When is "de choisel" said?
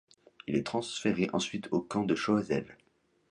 2.05-2.75